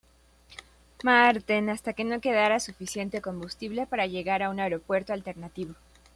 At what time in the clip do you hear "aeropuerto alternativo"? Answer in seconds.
4.59-5.75